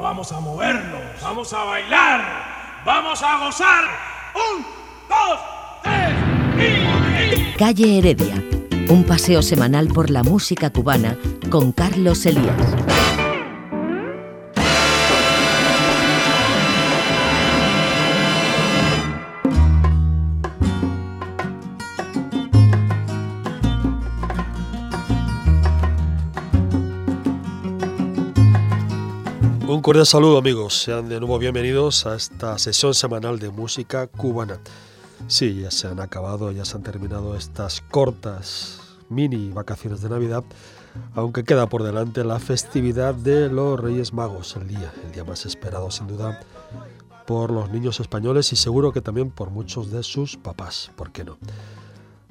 Vamos 0.00 0.30
a 0.32 0.40
movernos, 0.40 1.00
vamos 1.20 1.52
a 1.52 1.64
bailar, 1.64 2.82
vamos 2.84 3.20
a 3.20 3.44
gozar. 3.44 3.84
Un, 4.34 4.64
dos, 5.08 5.40
tres 5.82 7.54
y... 7.54 7.56
Calle 7.56 7.98
Heredia, 7.98 8.42
un 8.88 9.04
paseo 9.04 9.42
semanal 9.42 9.88
por 9.88 10.10
la 10.10 10.22
música 10.22 10.70
cubana 10.70 11.16
con 11.50 11.72
Carlos 11.72 12.24
Elías. 12.26 13.17
Un 29.78 29.82
cordial 29.82 30.06
saludo 30.06 30.38
amigos, 30.38 30.82
sean 30.82 31.08
de 31.08 31.20
nuevo 31.20 31.38
bienvenidos 31.38 32.04
a 32.04 32.16
esta 32.16 32.58
sesión 32.58 32.94
semanal 32.94 33.38
de 33.38 33.50
música 33.50 34.08
cubana. 34.08 34.58
Sí, 35.28 35.60
ya 35.60 35.70
se 35.70 35.86
han 35.86 36.00
acabado, 36.00 36.50
ya 36.50 36.64
se 36.64 36.76
han 36.76 36.82
terminado 36.82 37.36
estas 37.36 37.80
cortas 37.82 38.80
mini 39.08 39.50
vacaciones 39.50 40.00
de 40.02 40.08
Navidad, 40.08 40.42
aunque 41.14 41.44
queda 41.44 41.68
por 41.68 41.84
delante 41.84 42.24
la 42.24 42.40
festividad 42.40 43.14
de 43.14 43.50
los 43.50 43.78
Reyes 43.78 44.12
Magos, 44.12 44.56
el 44.56 44.66
día, 44.66 44.92
el 45.06 45.12
día 45.12 45.22
más 45.22 45.46
esperado 45.46 45.92
sin 45.92 46.08
duda 46.08 46.40
por 47.24 47.52
los 47.52 47.70
niños 47.70 48.00
españoles 48.00 48.52
y 48.52 48.56
seguro 48.56 48.90
que 48.92 49.00
también 49.00 49.30
por 49.30 49.50
muchos 49.50 49.92
de 49.92 50.02
sus 50.02 50.36
papás, 50.36 50.90
¿por 50.96 51.12
qué 51.12 51.22
no? 51.22 51.38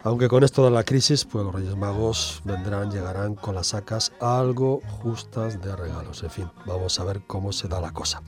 Aunque 0.04 0.28
con 0.28 0.44
esto 0.44 0.64
de 0.64 0.72
la 0.72 0.84
crisis, 0.84 1.26
pues 1.26 1.44
los 1.44 1.54
Reyes 1.54 1.76
Magos 1.76 2.42
vendrán, 2.46 2.92
llegarán 2.92 3.36
con 3.36 3.56
las 3.56 3.68
sacas 3.68 4.12
algo 4.20 4.82
justas 5.02 5.62
de 5.62 5.76
regalos. 5.76 6.24
En 6.24 6.30
fin, 6.30 6.50
vamos 6.66 7.00
a 7.00 7.04
ver 7.04 7.22
cómo 7.26 7.52
se 7.52 7.68
da 7.68 7.82
la 7.82 7.92
cosa. 7.92 8.22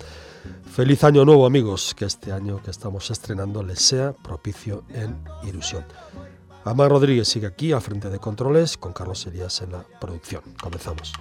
Feliz 0.71 1.03
año 1.03 1.25
nuevo 1.25 1.45
amigos, 1.45 1.93
que 1.95 2.05
este 2.05 2.31
año 2.31 2.61
que 2.61 2.71
estamos 2.71 3.11
estrenando 3.11 3.63
les 3.63 3.81
sea 3.81 4.13
propicio 4.13 4.83
en 4.89 5.15
ilusión. 5.43 5.85
Amar 6.65 6.89
Rodríguez 6.89 7.27
sigue 7.27 7.47
aquí 7.47 7.71
al 7.71 7.81
frente 7.81 8.09
de 8.09 8.19
controles 8.19 8.77
con 8.77 8.91
Carlos 8.91 9.25
Elías 9.25 9.61
en 9.61 9.71
la 9.71 9.83
producción. 9.99 10.41
Comenzamos. 10.61 11.13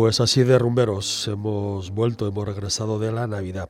Pues 0.00 0.20
así 0.20 0.44
de 0.44 0.60
rumberos 0.60 1.26
hemos 1.26 1.90
vuelto, 1.90 2.28
hemos 2.28 2.46
regresado 2.46 3.00
de 3.00 3.10
la 3.10 3.26
Navidad. 3.26 3.68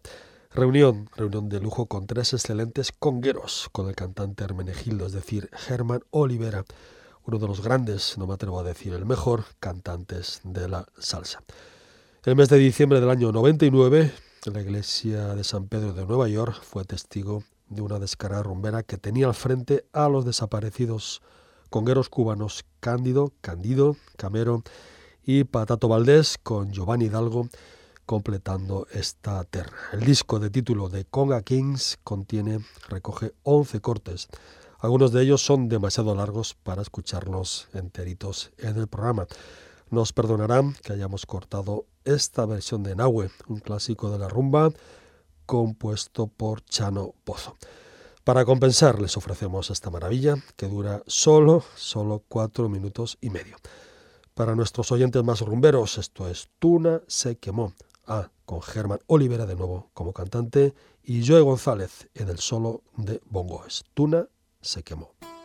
Reunión, 0.50 1.08
reunión 1.16 1.48
de 1.48 1.58
lujo 1.58 1.86
con 1.86 2.06
tres 2.06 2.34
excelentes 2.34 2.92
congueros, 2.92 3.70
con 3.72 3.88
el 3.88 3.94
cantante 3.94 4.44
Hermenegildo, 4.44 5.06
es 5.06 5.12
decir, 5.12 5.48
Germán 5.54 6.02
Olivera, 6.10 6.66
uno 7.25 7.38
de 7.38 7.46
los 7.46 7.62
grandes, 7.62 8.19
no 8.19 8.26
me 8.26 8.34
atrevo 8.34 8.60
a 8.60 8.62
decir 8.62 8.92
el 8.92 9.06
mejor, 9.06 9.44
cantantes 9.58 10.42
de 10.44 10.69
la 10.69 10.86
salsa. 10.98 11.42
El 12.26 12.36
mes 12.36 12.50
de 12.50 12.58
diciembre 12.58 13.00
del 13.00 13.08
año 13.08 13.32
99, 13.32 14.12
la 14.52 14.60
iglesia 14.60 15.34
de 15.34 15.44
San 15.44 15.66
Pedro 15.66 15.94
de 15.94 16.04
Nueva 16.04 16.28
York 16.28 16.62
fue 16.62 16.84
testigo 16.84 17.42
de 17.70 17.80
una 17.80 17.98
descarada 17.98 18.42
rumbera 18.42 18.82
que 18.82 18.98
tenía 18.98 19.28
al 19.28 19.34
frente 19.34 19.86
a 19.94 20.10
los 20.10 20.26
desaparecidos 20.26 21.22
congueros 21.70 22.10
cubanos 22.10 22.66
Cándido, 22.80 23.32
Candido, 23.40 23.96
Camero 24.19 24.62
y 25.28 25.44
Patato 25.44 25.88
Valdés 25.88 26.38
con 26.42 26.72
Giovanni 26.72 27.04
Hidalgo 27.04 27.50
completando 28.06 28.86
esta 28.90 29.44
terna. 29.44 29.76
El 29.92 30.00
disco 30.00 30.38
de 30.38 30.48
título 30.48 30.88
de 30.88 31.04
Conga 31.04 31.42
Kings 31.42 31.98
contiene, 32.02 32.60
recoge 32.88 33.34
11 33.42 33.82
cortes. 33.82 34.28
Algunos 34.78 35.12
de 35.12 35.22
ellos 35.22 35.44
son 35.44 35.69
demasiado 35.69 36.14
largos 36.14 36.54
para 36.54 36.80
escucharlos 36.80 37.69
enteritos 37.75 38.52
en 38.56 38.78
el 38.78 38.88
programa. 38.88 39.26
Nos 39.90 40.14
perdonarán 40.14 40.75
que 40.82 40.94
hayamos 40.94 41.26
cortado 41.26 41.84
esta 42.06 42.46
versión 42.46 42.82
de 42.82 42.96
Nahue, 42.96 43.28
un 43.48 43.58
clásico 43.58 44.10
de 44.10 44.20
la 44.20 44.28
rumba 44.28 44.70
compuesto 45.44 46.28
por 46.28 46.64
Chano 46.64 47.12
Pozo. 47.25 47.54
Para 48.25 48.46
compensar 48.46 48.98
les 48.98 49.14
ofrecemos 49.19 49.69
esta 49.69 49.90
maravilla 49.90 50.36
que 50.56 50.69
dura 50.69 51.02
solo, 51.06 51.64
solo 51.76 52.22
cuatro 52.28 52.70
minutos 52.70 53.19
y 53.20 53.28
medio. 53.28 53.58
Para 54.38 54.55
nuestros 54.55 54.93
oyentes 54.93 55.25
más 55.25 55.40
rumberos, 55.40 55.99
esto 55.99 56.29
es 56.29 56.49
Tuna 56.61 57.02
se 57.08 57.38
quemó. 57.38 57.73
Ah, 58.06 58.31
con 58.44 58.62
Germán 58.62 59.00
Olivera 59.08 59.46
de 59.46 59.56
nuevo 59.56 59.90
como 59.94 60.12
cantante 60.12 60.75
y 61.02 61.26
Joe 61.26 61.40
González 61.40 62.08
en 62.14 62.29
el 62.29 62.38
solo 62.38 62.85
de 62.96 63.20
bongoes. 63.29 63.82
Tuna 63.94 64.29
se 64.61 64.85
quemó. 64.85 65.11
se 65.19 65.25
quemó. 65.25 65.38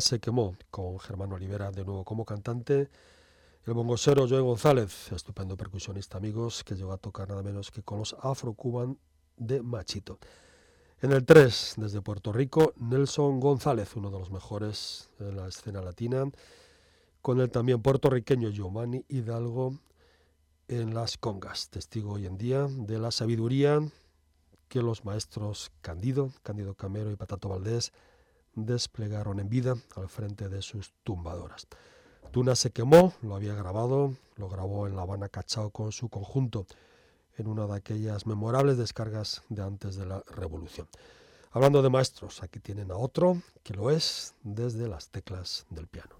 Se 0.00 0.20
quemó, 0.20 0.56
con 0.70 0.98
Germán 0.98 1.32
Olivera 1.32 1.70
de 1.70 1.84
nuevo 1.84 2.04
como 2.04 2.24
cantante. 2.24 2.88
El 3.66 3.74
bongosero 3.74 4.26
Joe 4.26 4.40
González, 4.40 5.12
estupendo 5.12 5.56
percusionista, 5.56 6.16
amigos, 6.16 6.64
que 6.64 6.74
llegó 6.74 6.92
a 6.92 6.96
tocar 6.96 7.28
nada 7.28 7.42
menos 7.42 7.70
que 7.70 7.82
con 7.82 7.98
los 7.98 8.16
Afro-Cuban 8.20 8.98
de 9.36 9.62
Machito. 9.62 10.18
En 11.00 11.12
el 11.12 11.24
3, 11.26 11.74
desde 11.76 12.00
Puerto 12.00 12.32
Rico, 12.32 12.72
Nelson 12.76 13.38
González, 13.38 13.94
uno 13.94 14.10
de 14.10 14.18
los 14.18 14.30
mejores 14.30 15.10
de 15.18 15.32
la 15.32 15.46
escena 15.46 15.82
latina, 15.82 16.24
con 17.20 17.40
el 17.40 17.50
también 17.50 17.82
puertorriqueño 17.82 18.48
Giovanni 18.48 19.04
Hidalgo 19.08 19.78
en 20.68 20.94
las 20.94 21.18
congas, 21.18 21.68
testigo 21.68 22.14
hoy 22.14 22.26
en 22.26 22.38
día 22.38 22.66
de 22.66 22.98
la 22.98 23.10
sabiduría 23.10 23.80
que 24.68 24.80
los 24.80 25.04
maestros 25.04 25.70
Candido, 25.82 26.32
Candido 26.42 26.74
Camero 26.74 27.10
y 27.10 27.16
Patato 27.16 27.50
Valdés 27.50 27.92
desplegaron 28.54 29.40
en 29.40 29.48
vida 29.48 29.76
al 29.96 30.08
frente 30.08 30.48
de 30.48 30.62
sus 30.62 30.92
tumbadoras. 31.04 31.66
Tuna 32.30 32.54
se 32.54 32.70
quemó, 32.70 33.12
lo 33.22 33.36
había 33.36 33.54
grabado, 33.54 34.14
lo 34.36 34.48
grabó 34.48 34.86
en 34.86 34.96
La 34.96 35.02
Habana 35.02 35.28
Cachao 35.28 35.70
con 35.70 35.92
su 35.92 36.08
conjunto, 36.08 36.66
en 37.36 37.46
una 37.46 37.66
de 37.66 37.76
aquellas 37.76 38.26
memorables 38.26 38.78
descargas 38.78 39.42
de 39.48 39.62
antes 39.62 39.96
de 39.96 40.06
la 40.06 40.22
Revolución. 40.28 40.88
Hablando 41.50 41.82
de 41.82 41.90
maestros, 41.90 42.42
aquí 42.42 42.60
tienen 42.60 42.90
a 42.90 42.96
otro 42.96 43.42
que 43.62 43.74
lo 43.74 43.90
es 43.90 44.34
desde 44.42 44.88
las 44.88 45.10
teclas 45.10 45.66
del 45.68 45.86
piano. 45.86 46.16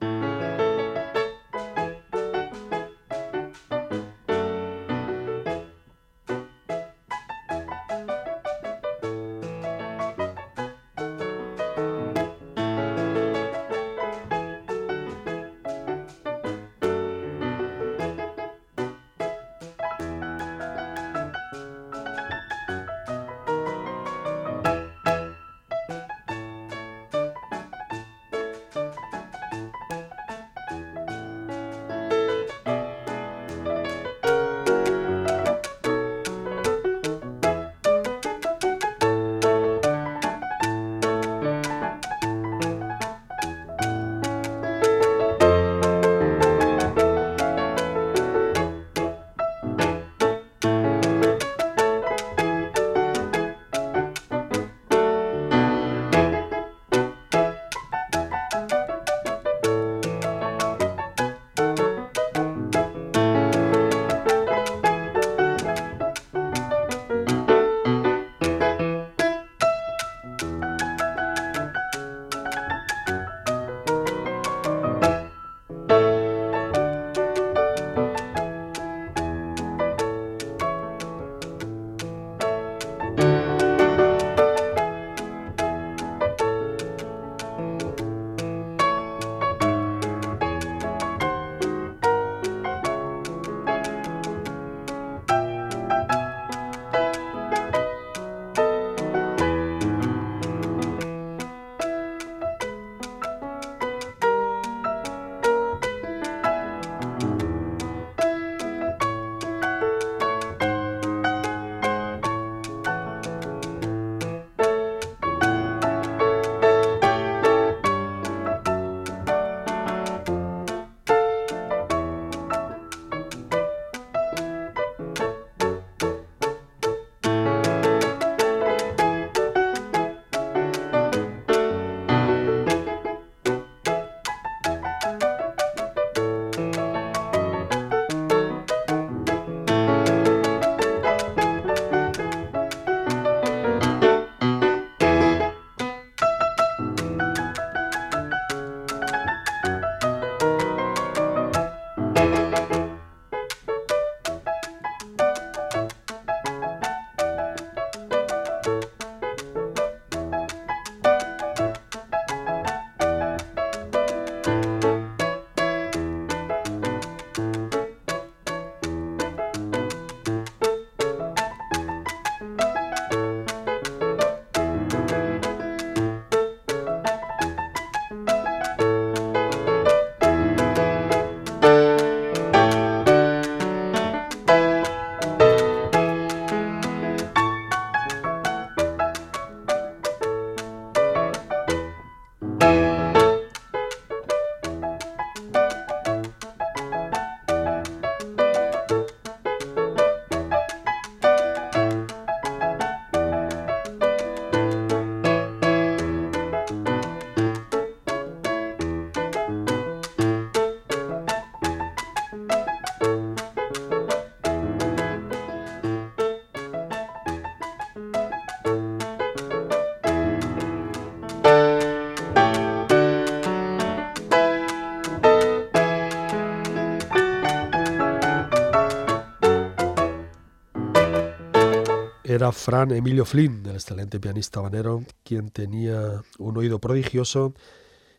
Fran 232.53 232.93
Emilio 232.93 233.25
Flynn, 233.25 233.67
el 233.67 233.75
excelente 233.75 234.21
pianista 234.21 234.61
habanero, 234.61 235.05
quien 235.25 235.51
tenía 235.51 236.23
un 236.39 236.57
oído 236.57 236.79
prodigioso 236.79 237.55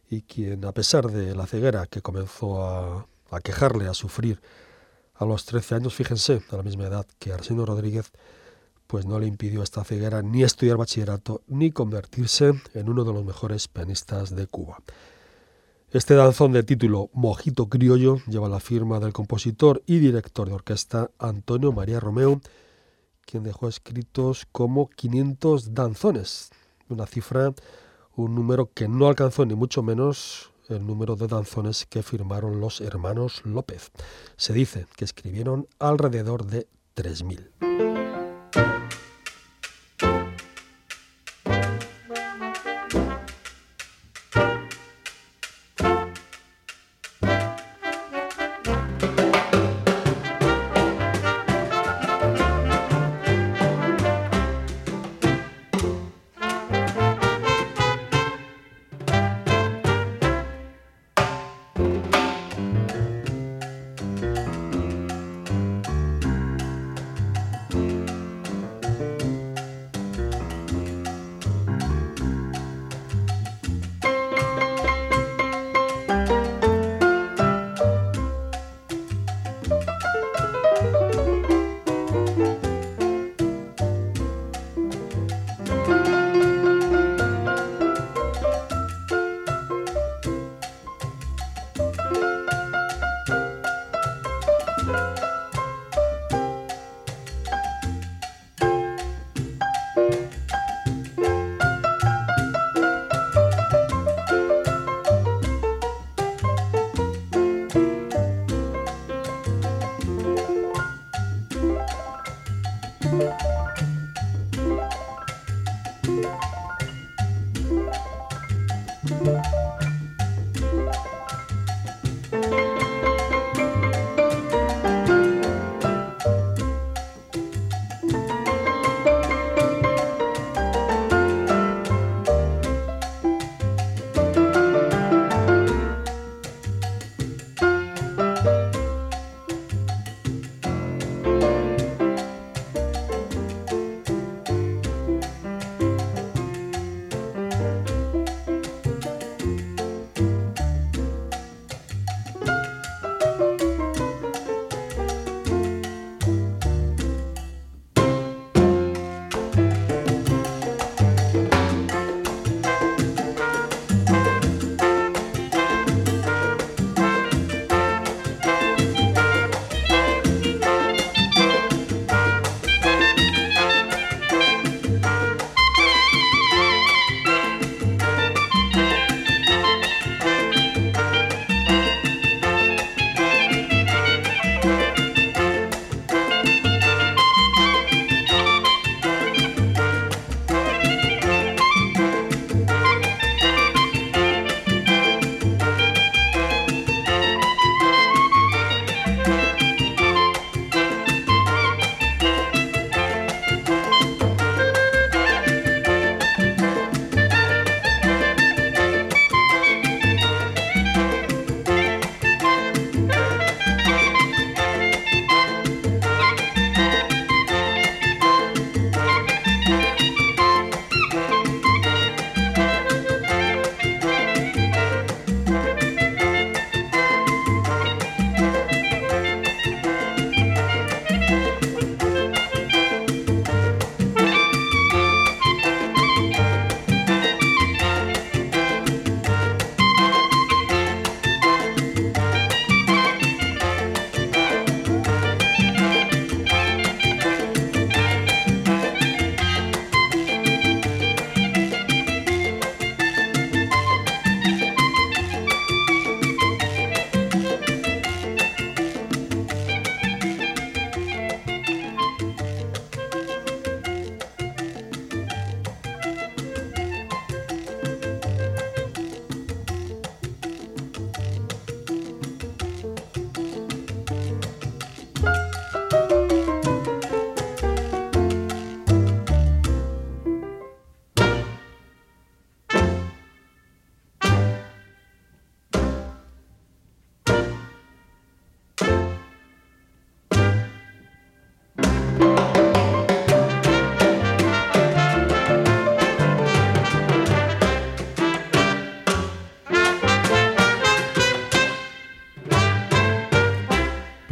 y 0.10 0.24
quien, 0.24 0.66
a 0.66 0.72
pesar 0.74 1.12
de 1.12 1.36
la 1.36 1.48
ceguera 1.48 1.86
que 1.86 2.02
comenzó 2.02 2.64
a, 2.64 3.08
quejarle, 3.44 3.88
a 3.88 3.94
sufrir 3.94 4.42
a 5.16 5.26
los 5.26 5.46
13 5.46 5.76
años, 5.76 5.96
fíjense, 5.96 6.42
a 6.52 6.58
la 6.58 6.64
misma 6.64 6.86
edad 6.86 7.06
que 7.20 7.32
Arsenio 7.32 7.66
Rodríguez, 7.66 8.12
pues 8.88 9.06
no 9.06 9.20
le 9.20 9.28
impidió 9.28 9.64
esta 9.64 9.84
ceguera 9.84 10.22
ni 10.22 10.44
estudiar 10.44 10.78
bachillerato 10.78 11.42
ni 11.48 11.72
convertirse 11.72 12.54
en 12.74 12.90
uno 12.90 13.04
de 13.06 13.14
los 13.14 13.24
mejores 13.24 13.68
pianistas 13.68 14.36
de 14.36 14.48
Cuba. 14.48 14.80
Este 15.92 16.16
danzón 16.16 16.52
de 16.54 16.64
título 16.64 17.10
Mojito 17.14 17.70
Criollo 17.70 18.18
lleva 18.28 18.50
la 18.50 18.60
firma 18.60 19.00
del 19.00 19.14
compositor 19.14 19.84
y 19.86 20.00
director 20.00 20.48
de 20.48 20.56
orquesta 20.56 21.12
Antonio 21.20 21.72
María 21.72 22.00
Romeo, 22.00 22.42
quien 23.26 23.44
dejó 23.44 23.68
escritos 23.68 24.48
como 24.52 24.90
500 24.90 25.74
danzones, 25.74 26.50
una 26.90 27.06
cifra, 27.06 27.54
un 28.16 28.36
número 28.36 28.70
que 28.74 28.88
no 28.88 29.08
alcanzó 29.08 29.46
ni 29.46 29.56
mucho 29.56 29.84
menos 29.84 30.52
el 30.70 30.86
número 30.86 31.16
de 31.16 31.28
danzones 31.28 31.86
que 31.86 32.04
firmaron 32.04 32.60
los 32.60 32.82
hermanos 32.82 33.42
López. 33.46 33.92
Se 34.38 34.54
dice 34.54 34.86
que 34.96 35.06
escribieron 35.06 35.68
alrededor 35.80 36.46
de 36.46 36.68
3.000. 36.96 37.93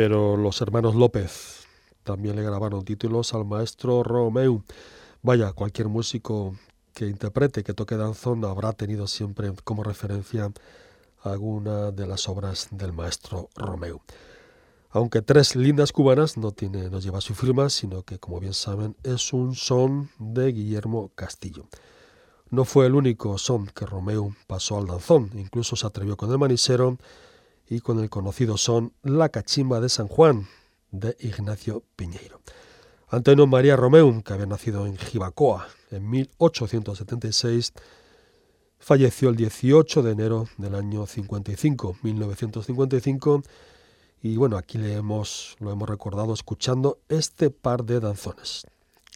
pero 0.04 0.36
los 0.36 0.60
hermanos 0.62 0.96
López 0.96 1.68
también 2.04 2.36
le 2.36 2.42
grabaron 2.42 2.84
títulos 2.84 3.36
al 3.36 3.46
maestro 3.46 4.02
Romeu. 4.02 4.64
Vaya, 5.22 5.54
cualquier 5.54 5.90
músico 5.90 6.56
que 6.96 7.06
interprete, 7.06 7.64
que 7.64 7.76
toque 7.76 7.98
danzón, 7.98 8.44
habrá 8.44 8.74
tenido 8.74 9.06
siempre 9.06 9.54
como 9.64 9.84
referencia 9.84 10.52
alguna 11.22 11.92
de 11.92 12.08
las 12.08 12.28
obras 12.28 12.70
del 12.72 12.94
maestro 12.94 13.50
Romeo. 13.56 14.02
Aunque 14.90 15.22
Tres 15.22 15.56
Lindas 15.56 15.92
Cubanas 15.92 16.36
no, 16.36 16.52
tiene, 16.52 16.90
no 16.90 17.00
lleva 17.00 17.22
su 17.22 17.36
firma, 17.36 17.70
sino 17.70 18.02
que, 18.02 18.18
como 18.18 18.40
bien 18.40 18.56
saben, 18.56 18.96
es 19.04 19.34
un 19.34 19.54
son 19.54 20.10
de 20.18 20.52
Guillermo 20.52 21.12
Castillo. 21.14 21.68
No 22.50 22.66
fue 22.66 22.88
el 22.88 22.96
único 22.96 23.38
son 23.38 23.68
que 23.68 23.86
Romeo 23.86 24.36
pasó 24.48 24.80
al 24.80 24.88
danzón, 24.88 25.30
incluso 25.36 25.76
se 25.76 25.86
atrevió 25.86 26.18
con 26.18 26.32
el 26.32 26.40
manisero 26.40 26.98
y 27.72 27.80
con 27.80 28.00
el 28.00 28.10
conocido 28.10 28.58
son 28.58 28.92
La 29.02 29.30
Cachimba 29.30 29.80
de 29.80 29.88
San 29.88 30.10
Juan, 30.10 30.46
de 30.92 31.16
Ignacio 31.22 31.84
Piñeiro. 31.96 32.42
Antonio 33.08 33.48
María 33.48 33.78
Romeu, 33.78 34.22
que 34.24 34.34
había 34.34 34.46
nacido 34.46 34.86
en 34.86 34.98
Jibacoa 34.98 35.70
en 35.90 36.10
1876, 36.10 37.72
falleció 38.78 39.30
el 39.30 39.38
18 39.38 40.04
de 40.04 40.12
enero 40.12 40.50
del 40.58 40.76
año 40.76 41.06
55, 41.06 41.96
1955, 42.02 43.42
y 44.22 44.36
bueno, 44.36 44.58
aquí 44.58 44.78
le 44.78 44.96
lo 44.98 45.72
hemos 45.72 45.90
recordado 45.90 46.34
escuchando 46.34 47.00
este 47.08 47.52
par 47.52 47.86
de 47.86 48.02
danzones. 48.02 48.68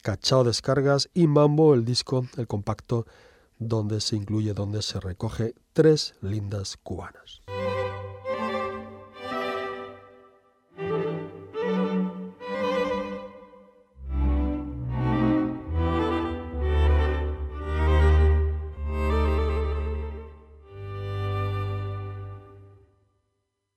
Cachao 0.02 0.44
Descargas 0.44 1.10
y 1.12 1.26
Mambo, 1.26 1.74
el 1.74 1.84
disco, 1.84 2.26
el 2.38 2.46
compacto, 2.46 3.04
donde 3.58 4.00
se 4.00 4.16
incluye, 4.16 4.54
donde 4.54 4.80
se 4.80 4.98
recoge 4.98 5.52
tres 5.74 6.14
lindas 6.22 6.78
cubanas. 6.82 7.42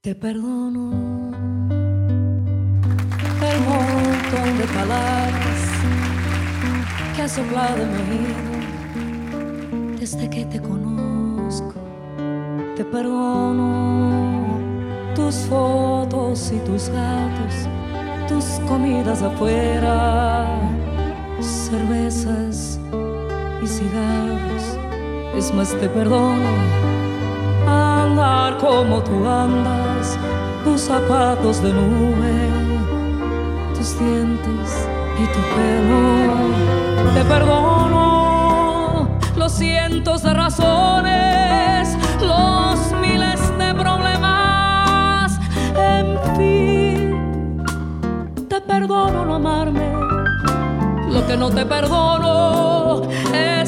Te 0.09 0.15
perdono 0.15 0.89
el 3.43 3.59
montón 3.61 4.57
de 4.57 4.63
palabras 4.73 5.61
que 7.15 7.21
has 7.21 7.31
soplado 7.33 7.83
en 7.83 7.91
mi 7.91 7.99
oído 8.17 8.49
desde 9.99 10.27
que 10.27 10.45
te 10.45 10.59
conozco. 10.59 11.75
Te 12.75 12.83
perdono 12.85 14.57
tus 15.13 15.35
fotos 15.45 16.53
y 16.53 16.57
tus 16.67 16.89
gatos, 16.89 17.67
tus 18.27 18.45
comidas 18.67 19.21
afuera, 19.21 20.47
cervezas 21.39 22.79
y 23.61 23.67
cigarros. 23.67 24.75
Es 25.37 25.53
más, 25.53 25.75
te 25.79 25.87
perdono 25.87 27.08
como 28.59 29.01
tú 29.01 29.27
andas, 29.27 30.17
tus 30.63 30.81
zapatos 30.81 31.61
de 31.63 31.71
nube, 31.71 32.49
tus 33.73 33.97
dientes 33.97 34.87
y 35.17 35.25
tu 35.33 35.39
pelo. 35.55 37.13
Te 37.13 37.23
perdono 37.23 39.07
los 39.37 39.51
cientos 39.53 40.23
de 40.23 40.33
razones, 40.33 41.97
los 42.21 42.91
miles 43.01 43.39
de 43.57 43.73
problemas, 43.73 45.39
en 45.75 46.17
fin, 46.35 47.63
te 48.49 48.59
perdono 48.61 49.25
no 49.25 49.35
amarme. 49.35 49.93
Lo 51.09 51.25
que 51.25 51.37
no 51.37 51.49
te 51.49 51.65
perdono 51.65 53.01
es 53.33 53.58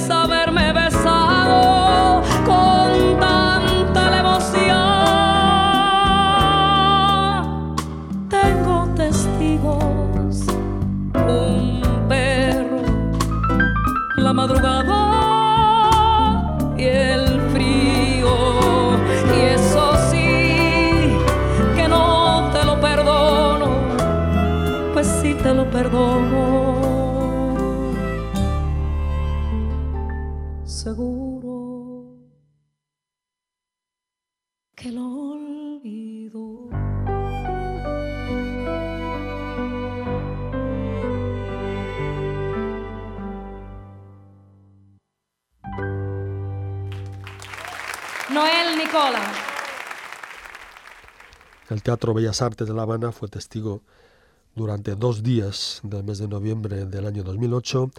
El 51.82 51.86
Teatro 51.86 52.14
Bellas 52.14 52.44
Artes 52.44 52.68
de 52.68 52.76
La 52.76 52.84
Habana 52.84 53.12
fue 53.12 53.28
testigo 53.28 53.82
durante 54.54 54.94
dos 54.94 55.24
días 55.24 55.80
del 55.82 56.04
mes 56.04 56.20
de 56.20 56.28
noviembre 56.28 56.86
del 56.86 57.08
año 57.08 57.24
2008 57.24 57.90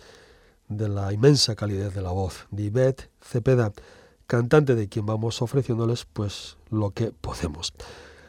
de 0.69 0.89
la 0.89 1.13
inmensa 1.13 1.57
calidad 1.57 1.91
de 1.91 2.01
la 2.01 2.13
voz 2.13 2.47
de 2.53 2.63
Ivette 2.63 3.11
Cepeda, 3.21 3.73
cantante 4.29 4.77
de 4.77 4.89
quien 4.89 5.05
vamos 5.05 5.43
ofreciéndoles 5.43 6.05
pues 6.05 6.59
lo 6.71 6.93
que 6.93 7.11
podemos. 7.11 7.73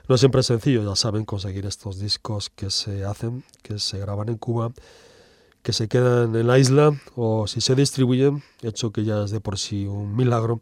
No 0.10 0.18
siempre 0.18 0.42
es 0.42 0.48
sencillo, 0.48 0.89
ya 0.89 0.96
saben, 0.96 1.24
conseguir 1.24 1.68
estos 1.68 2.00
discos 2.00 2.50
que 2.50 2.72
se 2.72 3.06
hacen, 3.06 3.44
que 3.62 3.78
se 3.78 4.00
graban 4.00 4.30
en 4.30 4.38
Cuba, 4.39 4.72
que 5.62 5.72
se 5.72 5.88
quedan 5.88 6.36
en 6.36 6.48
la 6.48 6.58
isla 6.58 7.00
o 7.16 7.46
si 7.46 7.62
se 7.62 7.76
distribuyen, 7.76 8.42
hecho 8.63 8.92
que 8.92 9.04
ya 9.04 9.24
es 9.24 9.30
de 9.30 9.39
por 9.39 9.60
sí 9.60 9.86
un 9.86 10.16
milagro, 10.16 10.62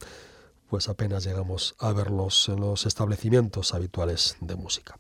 pues 0.71 0.88
apenas 0.88 1.25
llegamos 1.25 1.75
a 1.79 1.91
verlos 1.91 2.47
en 2.47 2.62
los 2.62 2.86
establecimientos 2.86 3.73
habituales 3.73 4.38
de 4.39 4.55
música. 4.55 4.97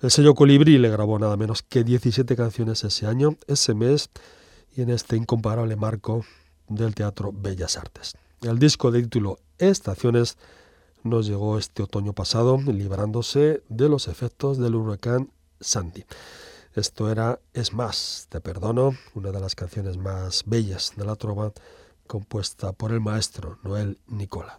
El 0.00 0.10
sello 0.10 0.34
Colibrí 0.34 0.78
le 0.78 0.88
grabó 0.88 1.18
nada 1.18 1.36
menos 1.36 1.62
que 1.62 1.84
17 1.84 2.34
canciones 2.34 2.82
ese 2.84 3.06
año, 3.06 3.36
ese 3.48 3.74
mes 3.74 4.08
y 4.74 4.80
en 4.80 4.88
este 4.88 5.16
incomparable 5.16 5.76
marco 5.76 6.24
del 6.68 6.94
Teatro 6.94 7.34
Bellas 7.34 7.76
Artes. 7.76 8.16
El 8.40 8.58
disco 8.58 8.90
de 8.90 9.02
título 9.02 9.40
Estaciones 9.58 10.38
nos 11.02 11.26
llegó 11.26 11.58
este 11.58 11.82
otoño 11.82 12.14
pasado, 12.14 12.58
librándose 12.58 13.62
de 13.68 13.90
los 13.90 14.08
efectos 14.08 14.56
del 14.56 14.74
huracán 14.74 15.30
Sandy. 15.60 16.06
Esto 16.74 17.10
era 17.10 17.40
Es 17.52 17.74
más, 17.74 18.26
te 18.30 18.40
perdono, 18.40 18.96
una 19.12 19.32
de 19.32 19.40
las 19.40 19.54
canciones 19.54 19.98
más 19.98 20.44
bellas 20.46 20.94
de 20.96 21.04
la 21.04 21.16
trova, 21.16 21.52
compuesta 22.06 22.72
por 22.72 22.90
el 22.90 23.02
maestro 23.02 23.58
Noel 23.62 23.98
Nicola. 24.06 24.58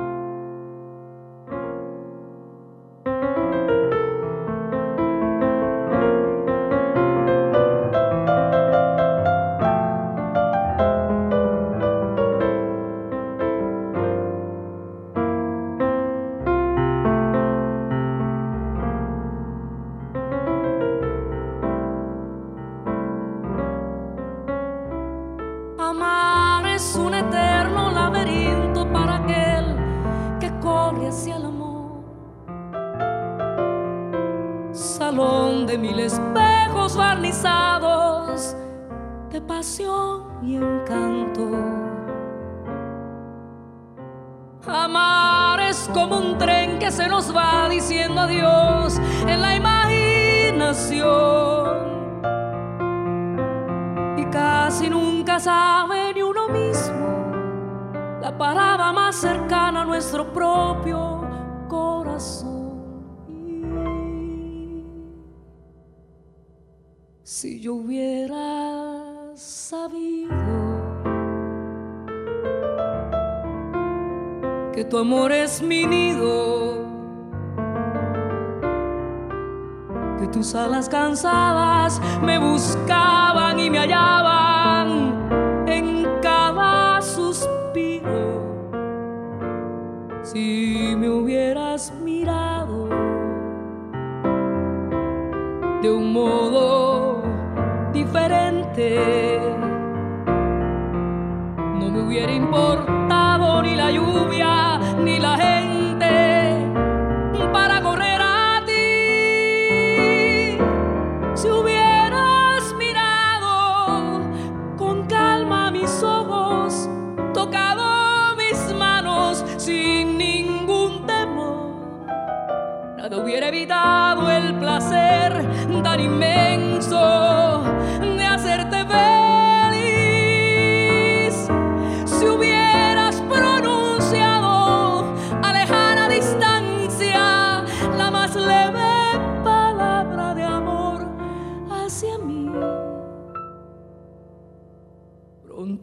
sabido 69.41 70.35
que 74.73 74.85
tu 74.85 74.97
amor 74.99 75.31
es 75.31 75.61
mi 75.61 75.85
nido, 75.85 76.85
que 80.19 80.27
tus 80.27 80.53
alas 80.53 80.87
cansadas 80.87 81.99
me 82.21 82.37
buscaban 82.37 83.59
y 83.59 83.69
me 83.69 83.79
hallaban 83.79 85.67
en 85.67 86.07
cada 86.21 87.01
suspiro. 87.01 88.21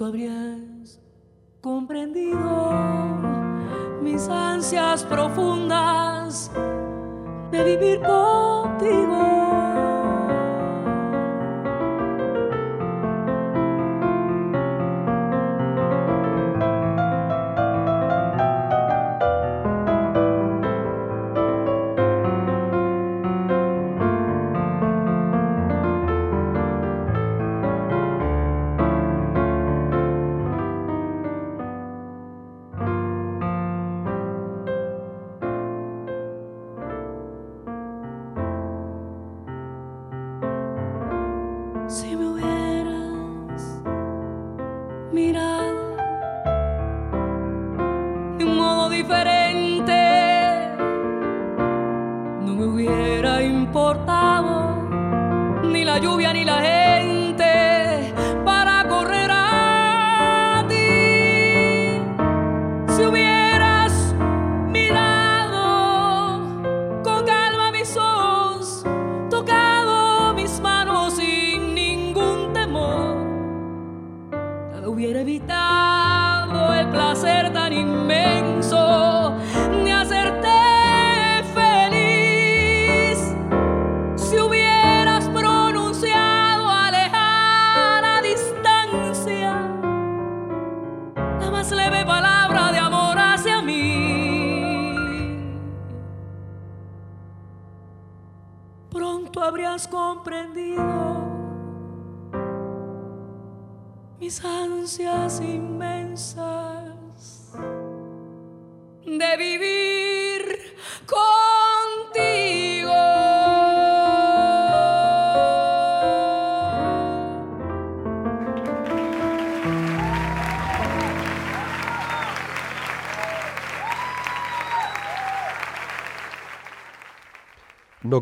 Habrías 0.08 0.98
comprendido 1.60 2.72
mis 4.00 4.26
ansias 4.28 5.04
profundas 5.04 6.50
de 7.50 7.64
vivir 7.64 8.00
contigo. 8.00 9.27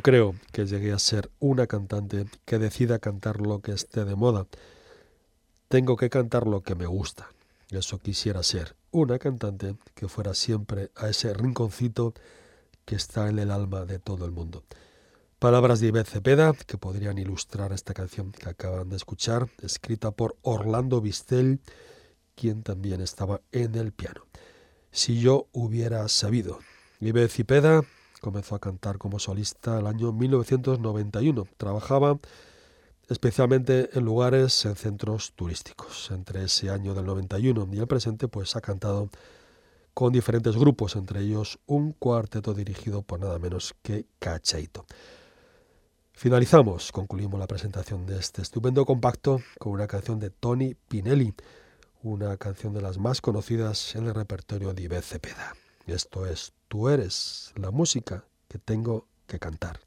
Creo 0.07 0.37
que 0.53 0.67
llegue 0.67 0.93
a 0.93 1.01
ser 1.01 1.33
una 1.41 1.67
cantante 1.67 2.27
que 2.45 2.61
decida 2.61 3.01
cantar 3.01 3.41
lo 3.41 3.59
que 3.59 3.73
esté 3.73 4.05
de 4.05 4.15
moda. 4.15 4.47
Tengo 5.67 5.97
que 5.97 6.11
cantar 6.11 6.47
lo 6.47 6.61
que 6.61 6.77
me 6.77 6.87
gusta. 6.87 7.33
Eso 7.71 7.99
quisiera 7.99 8.45
ser, 8.45 8.77
una 8.93 9.19
cantante 9.19 9.75
que 9.97 10.07
fuera 10.07 10.33
siempre 10.35 10.93
a 10.95 11.09
ese 11.09 11.35
rinconcito 11.35 12.15
que 12.85 12.95
está 12.95 13.29
en 13.29 13.41
el 13.41 13.51
alma 13.51 13.85
de 13.85 13.99
todo 13.99 14.27
el 14.27 14.31
mundo. 14.31 14.63
Palabras 15.41 15.81
de 15.81 15.89
Ivette 15.89 16.09
Cepeda 16.09 16.53
que 16.53 16.79
podrían 16.79 17.19
ilustrar 17.19 17.73
esta 17.73 17.93
canción 17.93 18.31
que 18.31 18.49
acaban 18.49 18.89
de 18.89 18.95
escuchar, 18.95 19.49
escrita 19.61 20.13
por 20.13 20.37
Orlando 20.43 21.01
Vistel, 21.01 21.59
quien 22.37 22.63
también 22.63 23.01
estaba 23.01 23.41
en 23.51 23.75
el 23.75 23.91
piano. 23.91 24.25
Si 24.93 25.19
yo 25.19 25.49
hubiera 25.51 26.07
sabido. 26.07 26.61
Ivette 27.01 27.33
Cepeda 27.33 27.83
comenzó 28.21 28.55
a 28.55 28.59
cantar 28.59 28.99
como 28.99 29.19
solista 29.19 29.79
el 29.79 29.87
año 29.87 30.13
1991. 30.13 31.47
Trabajaba 31.57 32.19
especialmente 33.09 33.91
en 33.93 34.05
lugares, 34.05 34.65
en 34.65 34.77
centros 34.77 35.33
turísticos. 35.35 36.11
Entre 36.11 36.45
ese 36.45 36.71
año 36.71 36.95
del 36.95 37.07
91 37.07 37.69
y 37.73 37.79
el 37.79 37.87
presente, 37.87 38.29
pues 38.29 38.57
ha 38.57 38.61
cantado 38.61 39.11
con 39.95 40.13
diferentes 40.13 40.57
grupos, 40.57 40.95
entre 40.97 41.21
ellos 41.21 41.59
un 41.67 41.93
cuarteto 41.93 42.53
dirigido 42.53 43.03
por 43.03 43.21
nada 43.21 43.39
menos 43.39 43.75
que 43.83 44.07
Cacheito. 44.19 44.85
Finalizamos, 46.13 46.93
concluimos 46.93 47.39
la 47.39 47.47
presentación 47.47 48.07
de 48.07 48.19
este 48.19 48.43
estupendo 48.43 48.85
compacto 48.85 49.41
con 49.59 49.73
una 49.73 49.87
canción 49.87 50.19
de 50.19 50.31
Tony 50.31 50.75
Pinelli, 50.75 51.35
una 52.03 52.37
canción 52.37 52.73
de 52.75 52.81
las 52.81 52.99
más 52.99 53.21
conocidas 53.21 53.95
en 53.97 54.07
el 54.07 54.15
repertorio 54.15 54.73
de 54.73 54.83
Ivette 54.83 55.05
Cepeda. 55.05 55.55
Esto 55.87 56.27
es 56.27 56.53
Tú 56.67 56.89
eres 56.89 57.53
la 57.55 57.71
música 57.71 58.25
que 58.49 58.59
tengo 58.59 59.07
que 59.29 59.39
cantar. 59.39 59.79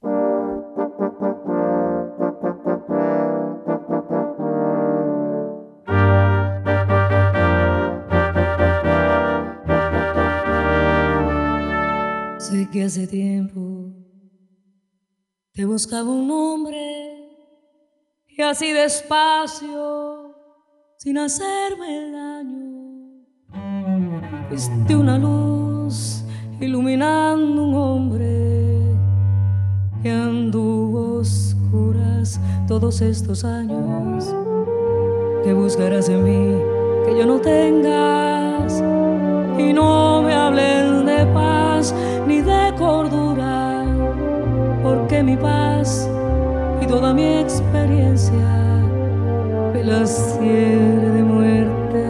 Sé 12.40 12.70
que 12.72 12.84
hace 12.86 13.06
tiempo 13.06 13.92
te 15.52 15.66
buscaba 15.66 16.10
un 16.10 16.30
nombre 16.30 16.80
y 18.26 18.42
así 18.42 18.72
despacio, 18.72 20.34
sin 20.98 21.18
hacerme 21.18 22.12
daño, 22.12 23.26
fuiste 24.50 24.96
una 24.96 25.18
luz 25.18 25.39
iluminando 26.62 27.64
un 27.64 27.74
hombre 27.76 28.80
que 30.04 30.12
anduvo 30.12 31.20
oscuras 31.20 32.40
todos 32.68 33.02
estos 33.02 33.46
años. 33.46 34.34
Que 35.44 35.54
buscarás 35.54 36.10
en 36.10 36.24
mí 36.24 36.62
que 37.06 37.18
yo 37.18 37.26
no 37.26 37.40
tengas 37.40 38.84
y 39.58 39.74
no 39.74 40.22
me 40.22 40.34
hablen 40.34 41.06
de 41.06 41.26
paz 41.34 41.96
ni 42.28 42.42
de 42.42 42.74
cordura, 42.78 43.86
porque 44.84 45.24
mi 45.24 45.38
paz 45.38 46.10
y 46.82 46.88
toda 46.88 47.14
mi 47.14 47.38
experiencia 47.38 48.84
me 49.74 49.84
las 49.84 50.40
de 50.40 51.24
muerte 51.24 52.04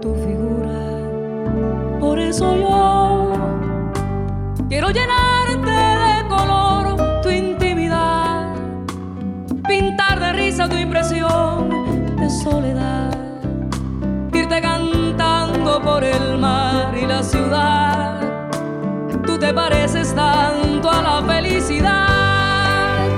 tu 0.00 0.14
figura. 0.14 1.98
Por 1.98 2.18
eso 2.18 2.56
yo 2.56 2.69
Quiero 4.70 4.90
llenarte 4.90 5.68
de 5.68 6.28
color 6.28 7.22
tu 7.24 7.28
intimidad, 7.28 8.54
pintar 9.66 10.20
de 10.20 10.32
risa 10.32 10.68
tu 10.68 10.76
impresión 10.76 11.68
de 12.16 12.30
soledad, 12.30 13.10
irte 14.32 14.60
cantando 14.60 15.82
por 15.82 16.04
el 16.04 16.38
mar 16.38 16.96
y 16.96 17.04
la 17.04 17.20
ciudad. 17.20 18.20
Tú 19.26 19.36
te 19.40 19.52
pareces 19.52 20.14
tanto 20.14 20.88
a 20.88 21.02
la 21.02 21.22
felicidad 21.26 23.08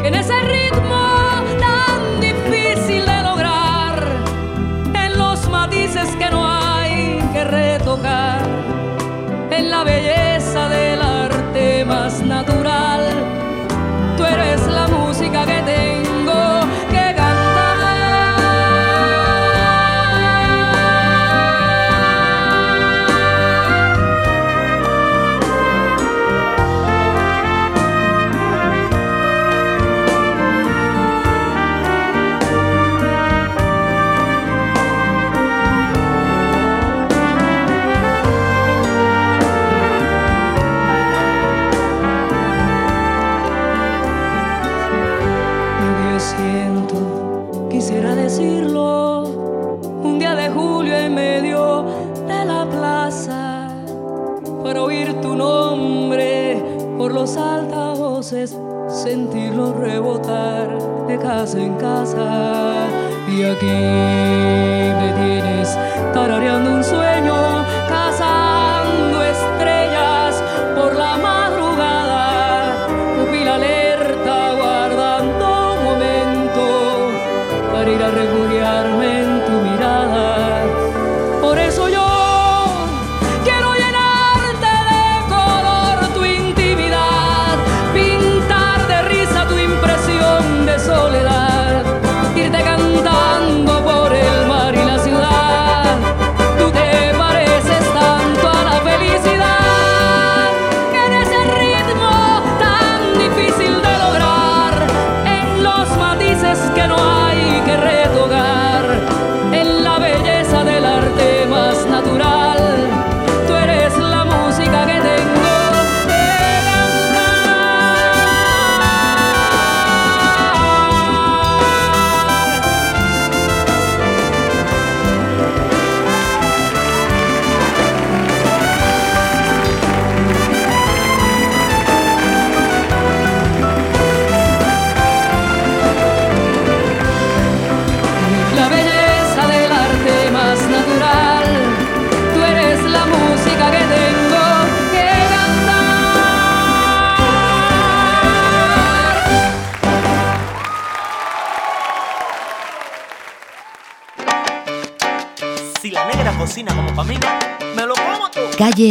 que 0.00 0.08
en 0.08 0.14
ese 0.14 0.40
río 0.44 0.65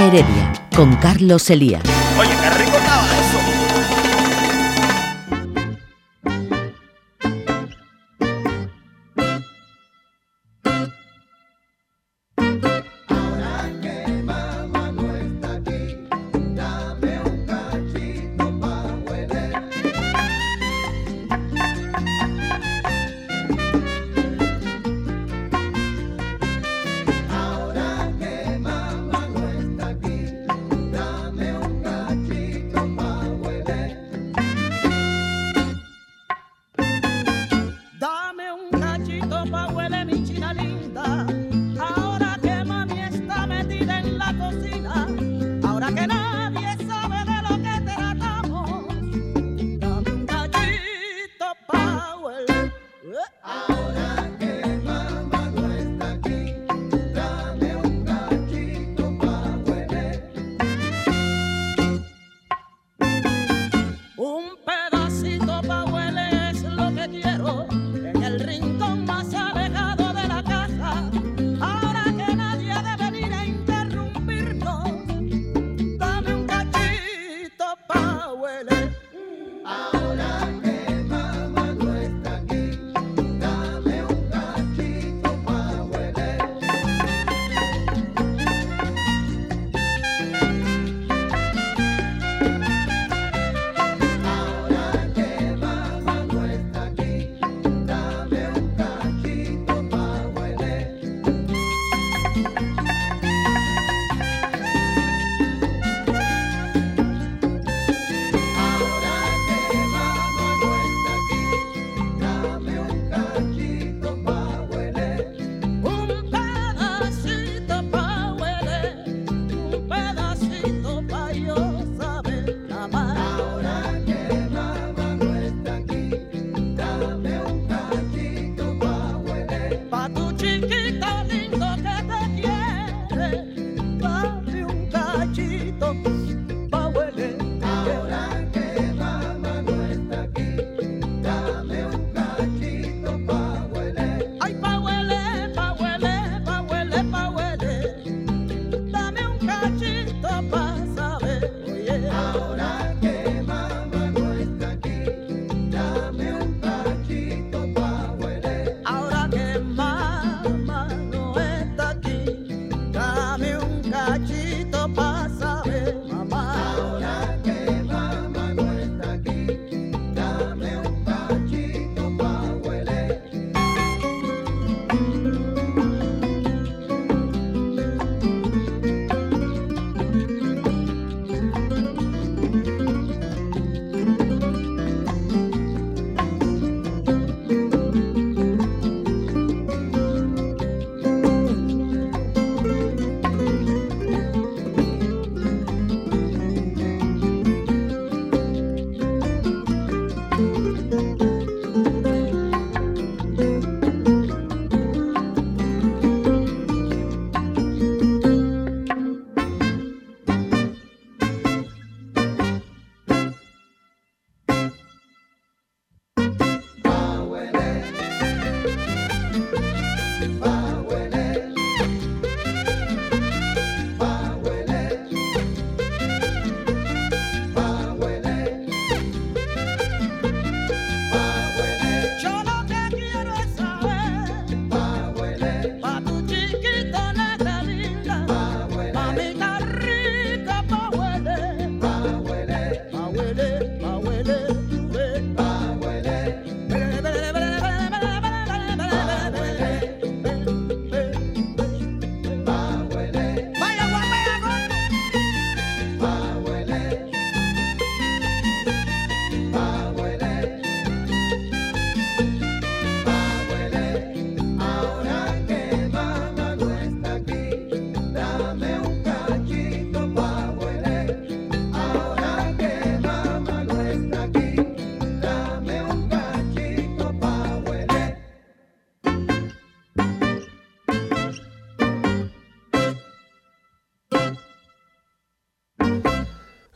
Heredia, 0.06 0.54
con 0.76 0.96
Carlos 0.98 1.50
Elías. 1.50 1.82
Oye, 2.20 2.30
qué 2.30 2.50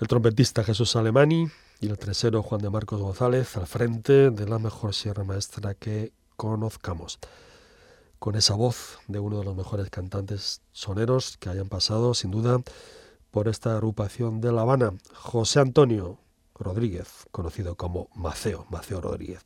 trompetista 0.10 0.64
Jesús 0.64 0.95
Alemani 0.95 1.49
y 1.80 1.88
el 1.88 1.99
tresero 1.99 2.41
Juan 2.41 2.62
de 2.62 2.72
Marcos 2.72 2.99
González 2.99 3.55
al 3.57 3.68
frente 3.68 4.32
de 4.32 4.49
la 4.49 4.57
mejor 4.57 4.95
sierra 4.95 5.24
maestra 5.24 5.76
que 5.76 6.12
conozcamos. 6.36 7.20
Con 8.18 8.36
esa 8.36 8.55
voz 8.55 8.97
de 9.07 9.20
uno 9.20 9.38
de 9.38 9.45
los 9.45 9.55
mejores 9.55 9.91
cantantes 9.91 10.64
soneros 10.72 11.38
que 11.38 11.49
hayan 11.49 11.70
pasado, 11.70 12.16
sin 12.16 12.32
duda, 12.32 12.60
por 13.30 13.47
esta 13.47 13.74
agrupación 13.74 14.41
de 14.41 14.51
La 14.51 14.62
Habana, 14.62 14.95
José 15.14 15.60
Antonio 15.60 16.18
Rodríguez, 16.55 17.28
conocido 17.30 17.76
como 17.76 18.10
Maceo, 18.16 18.66
Maceo 18.72 19.01
Rodríguez. 19.01 19.45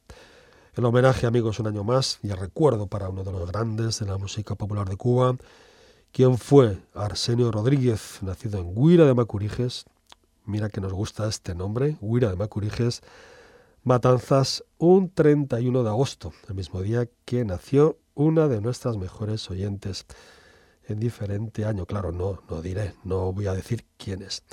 El 0.76 0.86
homenaje, 0.86 1.28
amigos, 1.28 1.60
un 1.60 1.68
año 1.68 1.84
más 1.84 2.20
y 2.24 2.30
el 2.30 2.38
recuerdo 2.38 2.88
para 2.88 3.10
uno 3.10 3.26
de 3.26 3.34
los 3.34 3.52
grandes 3.52 4.00
de 4.00 4.06
la 4.06 4.18
música 4.18 4.56
popular 4.56 4.88
de 4.88 4.96
Cuba, 4.96 5.36
quien 6.14 6.38
fue 6.38 6.78
Arsenio 6.94 7.52
Rodríguez, 7.52 8.20
nacido 8.22 8.60
en 8.60 8.72
Huira 8.74 9.06
de 9.06 9.14
Macuriges, 9.14 9.84
mira 10.46 10.70
que 10.70 10.82
nos 10.82 10.94
gusta 10.94 11.28
este 11.28 11.56
nombre, 11.56 11.98
Huira 12.02 12.30
de 12.30 12.36
Macuriges, 12.36 13.02
Matanzas, 13.84 14.64
un 14.78 15.10
31 15.10 15.84
de 15.84 15.90
agosto, 15.90 16.34
el 16.48 16.56
mismo 16.56 16.82
día 16.82 17.10
que 17.26 17.44
nació 17.44 17.98
una 18.16 18.48
de 18.48 18.62
nuestras 18.62 18.98
mejores 18.98 19.50
oyentes 19.50 20.06
en 20.88 21.00
diferente 21.00 21.66
año. 21.66 21.86
Claro, 21.86 22.12
no, 22.12 22.42
no 22.50 22.62
diré, 22.62 22.94
no 23.04 23.34
voy 23.34 23.48
a 23.48 23.54
decir 23.54 23.86
quién 23.98 24.22
es. 24.22 24.44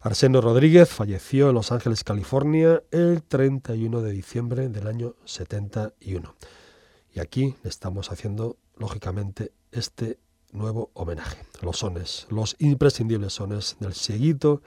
Arsenio 0.00 0.40
Rodríguez 0.40 0.88
falleció 0.88 1.50
en 1.50 1.54
Los 1.54 1.72
Ángeles, 1.72 2.04
California, 2.04 2.82
el 2.90 3.22
31 3.22 4.00
de 4.00 4.12
diciembre 4.12 4.68
del 4.68 4.86
año 4.86 5.14
71. 5.26 6.34
Y 7.12 7.20
aquí 7.20 7.54
le 7.62 7.68
estamos 7.68 8.10
haciendo, 8.10 8.56
lógicamente, 8.76 9.52
este 9.72 10.18
nuevo 10.52 10.90
homenaje. 10.94 11.42
Los 11.60 11.78
sones, 11.78 12.26
los 12.30 12.56
imprescindibles 12.58 13.34
sones 13.34 13.76
del 13.80 13.92
cieguito, 13.92 14.62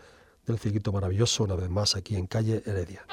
del 0.46 0.60
cieguito 0.60 0.91
maravilloso, 0.91 1.44
una 1.44 1.56
vez 1.56 1.70
más 1.70 1.96
aquí 1.96 2.16
en 2.16 2.28
calle 2.28 2.64
Heredia. 2.66 3.06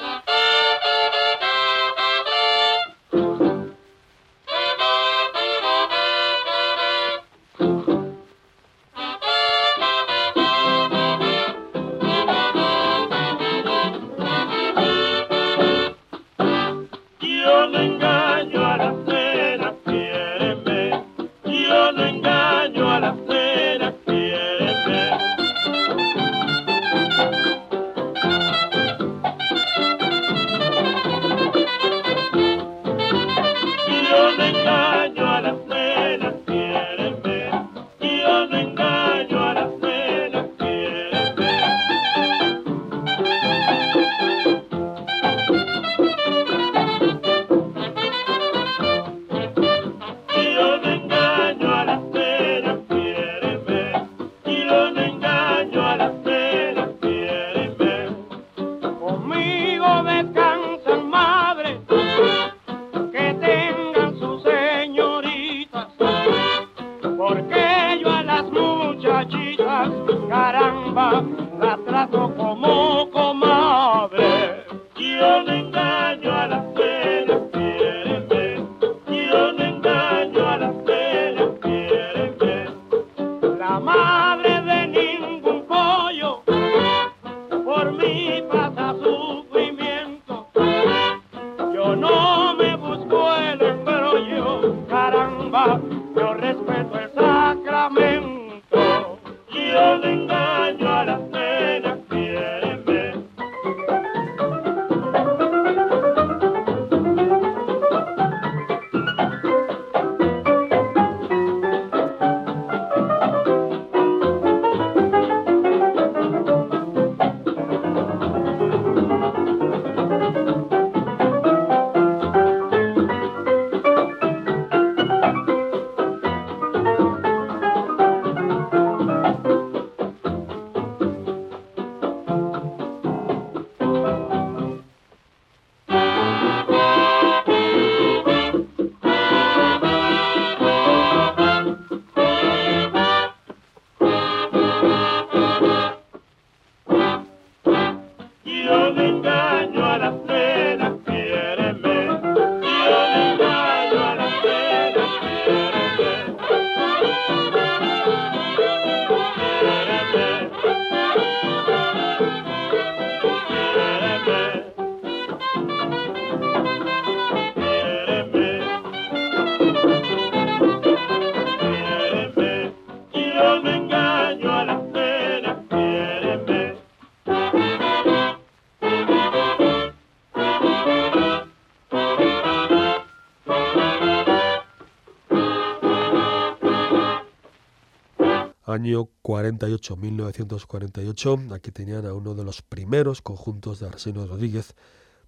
Año 188.72 189.08
48, 189.22 189.96
1948. 189.96 191.38
Aquí 191.52 191.70
tenían 191.70 192.06
a 192.06 192.14
uno 192.14 192.34
de 192.34 192.44
los 192.44 192.62
primeros 192.62 193.22
conjuntos 193.22 193.80
de 193.80 193.86
Arsenio 193.86 194.26
Rodríguez 194.26 194.74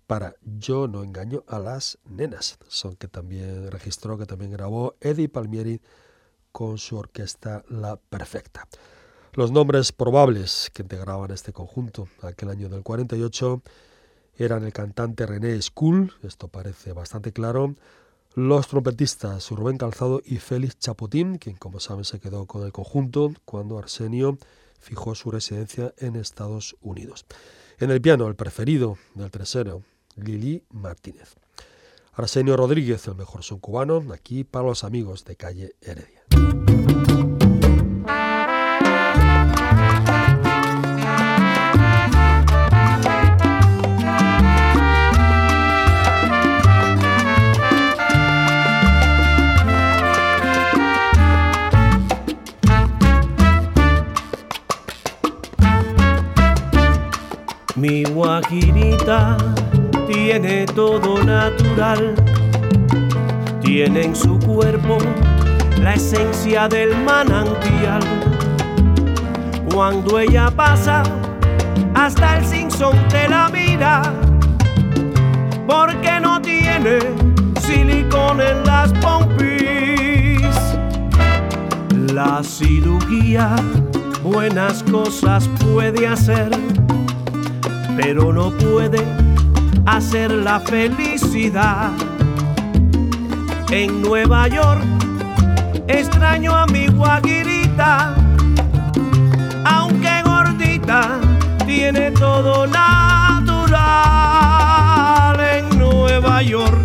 para 0.06 0.34
Yo 0.42 0.88
no 0.88 1.02
engaño 1.02 1.44
a 1.46 1.58
las 1.58 1.98
nenas, 2.04 2.58
son 2.68 2.96
que 2.96 3.08
también 3.08 3.70
registró, 3.70 4.18
que 4.18 4.26
también 4.26 4.50
grabó 4.50 4.96
Eddie 5.00 5.28
Palmieri 5.28 5.80
con 6.50 6.78
su 6.78 6.96
orquesta 6.96 7.64
La 7.68 7.96
Perfecta. 7.96 8.68
Los 9.32 9.50
nombres 9.50 9.92
probables 9.92 10.70
que 10.74 10.82
integraban 10.82 11.30
este 11.30 11.52
conjunto 11.52 12.08
aquel 12.20 12.50
año 12.50 12.68
del 12.68 12.82
48 12.82 13.62
eran 14.36 14.64
el 14.64 14.72
cantante 14.72 15.24
René 15.24 15.60
School, 15.62 16.12
esto 16.22 16.48
parece 16.48 16.92
bastante 16.92 17.32
claro, 17.32 17.74
los 18.34 18.66
trompetistas 18.66 19.50
Rubén 19.50 19.76
Calzado 19.76 20.22
y 20.24 20.38
Félix 20.38 20.78
Chapotín, 20.78 21.36
quien 21.36 21.56
como 21.56 21.80
saben 21.80 22.04
se 22.04 22.18
quedó 22.18 22.46
con 22.46 22.64
el 22.64 22.72
conjunto 22.72 23.32
cuando 23.44 23.78
Arsenio 23.78 24.38
fijó 24.80 25.14
su 25.14 25.30
residencia 25.30 25.92
en 25.98 26.16
Estados 26.16 26.76
Unidos. 26.80 27.26
En 27.78 27.90
el 27.90 28.00
piano, 28.00 28.28
el 28.28 28.34
preferido 28.34 28.96
del 29.14 29.30
tercero, 29.30 29.82
Lili 30.16 30.62
Martínez. 30.70 31.34
Arsenio 32.14 32.56
Rodríguez, 32.56 33.06
el 33.06 33.16
mejor 33.16 33.42
son 33.42 33.58
cubano, 33.58 34.04
aquí 34.12 34.44
para 34.44 34.66
los 34.66 34.84
amigos 34.84 35.24
de 35.24 35.36
calle 35.36 35.74
Heredia. 35.80 36.21
Mi 57.82 58.04
guajirita 58.04 59.36
tiene 60.06 60.66
todo 60.66 61.20
natural, 61.24 62.14
tiene 63.60 64.04
en 64.04 64.14
su 64.14 64.38
cuerpo 64.38 64.98
la 65.80 65.94
esencia 65.94 66.68
del 66.68 66.96
manantial. 66.98 68.00
Cuando 69.74 70.20
ella 70.20 70.48
pasa, 70.52 71.02
hasta 71.92 72.38
el 72.38 72.46
sinsonte 72.46 73.28
la 73.28 73.48
mira, 73.48 74.02
porque 75.66 76.20
no 76.20 76.40
tiene 76.40 77.00
silicón 77.62 78.42
en 78.42 78.62
las 78.64 78.92
pompis. 78.92 80.46
La 82.12 82.44
cirugía 82.44 83.56
buenas 84.22 84.84
cosas 84.84 85.48
puede 85.64 86.06
hacer, 86.06 86.48
pero 87.96 88.32
no 88.32 88.50
puede 88.50 89.02
hacer 89.86 90.30
la 90.30 90.60
felicidad. 90.60 91.90
En 93.70 94.02
Nueva 94.02 94.48
York 94.48 94.82
extraño 95.88 96.54
a 96.54 96.66
mi 96.66 96.88
guaguirita, 96.88 98.14
aunque 99.64 100.22
gordita, 100.24 101.20
tiene 101.66 102.10
todo 102.12 102.66
natural. 102.66 102.92
En 105.40 105.78
Nueva 105.78 106.42
York 106.42 106.78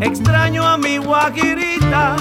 extraño 0.00 0.66
a 0.66 0.78
mi 0.78 0.96
guaguirita, 0.98 2.16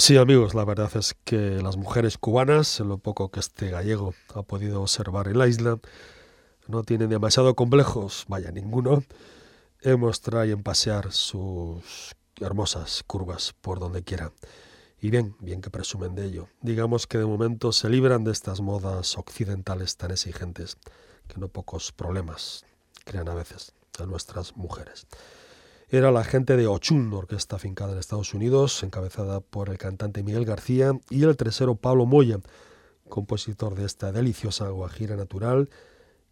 Pues 0.00 0.06
sí, 0.06 0.16
amigos, 0.16 0.54
la 0.54 0.64
verdad 0.64 0.90
es 0.96 1.14
que 1.24 1.60
las 1.60 1.76
mujeres 1.76 2.16
cubanas, 2.16 2.80
en 2.80 2.88
lo 2.88 2.96
poco 2.96 3.30
que 3.30 3.38
este 3.38 3.68
gallego 3.68 4.14
ha 4.34 4.42
podido 4.42 4.80
observar 4.80 5.28
en 5.28 5.36
la 5.36 5.46
isla, 5.46 5.78
no 6.68 6.84
tienen 6.84 7.10
demasiado 7.10 7.54
complejos, 7.54 8.24
vaya 8.26 8.50
ninguno, 8.50 9.04
en 9.82 10.00
mostrar 10.00 10.48
y 10.48 10.52
en 10.52 10.62
pasear 10.62 11.12
sus 11.12 12.16
hermosas 12.40 13.02
curvas 13.06 13.52
por 13.60 13.78
donde 13.78 14.02
quiera. 14.02 14.32
Y 15.02 15.10
bien, 15.10 15.36
bien 15.38 15.60
que 15.60 15.68
presumen 15.68 16.14
de 16.14 16.24
ello. 16.24 16.48
Digamos 16.62 17.06
que 17.06 17.18
de 17.18 17.26
momento 17.26 17.70
se 17.70 17.90
libran 17.90 18.24
de 18.24 18.32
estas 18.32 18.62
modas 18.62 19.18
occidentales 19.18 19.98
tan 19.98 20.12
exigentes, 20.12 20.78
que 21.28 21.38
no 21.38 21.48
pocos 21.48 21.92
problemas 21.92 22.64
crean 23.04 23.28
a 23.28 23.34
veces 23.34 23.74
a 23.98 24.06
nuestras 24.06 24.56
mujeres 24.56 25.06
era 25.90 26.12
la 26.12 26.22
gente 26.22 26.56
de 26.56 26.68
Ochun, 26.68 27.12
orquesta 27.12 27.58
fincada 27.58 27.92
en 27.92 27.98
Estados 27.98 28.32
Unidos, 28.32 28.82
encabezada 28.84 29.40
por 29.40 29.70
el 29.70 29.78
cantante 29.78 30.22
Miguel 30.22 30.44
García 30.44 30.92
y 31.10 31.24
el 31.24 31.36
tresero 31.36 31.74
Pablo 31.74 32.06
Moya, 32.06 32.38
compositor 33.08 33.74
de 33.74 33.86
esta 33.86 34.12
deliciosa 34.12 34.68
guajira 34.68 35.16
natural 35.16 35.68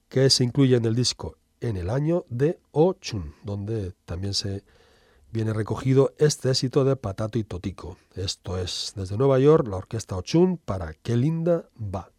que 0.09 0.31
se 0.31 0.45
incluye 0.45 0.77
en 0.77 0.85
el 0.85 0.95
disco 0.95 1.37
En 1.61 1.77
el 1.77 1.91
año 1.91 2.25
de 2.29 2.61
Ochun, 2.71 3.35
donde 3.43 3.95
también 4.05 4.33
se 4.33 4.63
viene 5.33 5.53
recogido 5.53 6.15
este 6.19 6.51
éxito 6.51 6.85
de 6.85 6.95
Patato 6.95 7.37
y 7.37 7.43
Totico. 7.43 7.97
Esto 8.15 8.59
es 8.59 8.93
desde 8.95 9.17
Nueva 9.17 9.41
York 9.41 9.67
la 9.67 9.79
orquesta 9.79 10.17
Ochun 10.17 10.57
para 10.59 10.95
Qué 10.95 11.17
linda 11.17 11.69
va. 11.77 12.13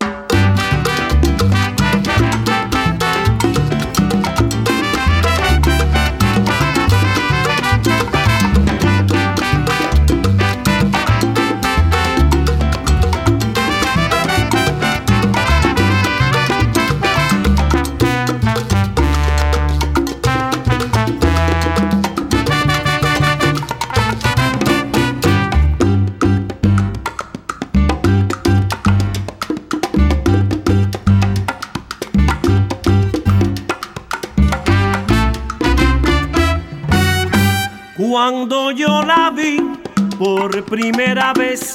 Por 40.20 40.66
primera 40.66 41.32
vez, 41.32 41.74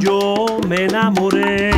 yo 0.00 0.46
me 0.66 0.86
enamoré. 0.86 1.70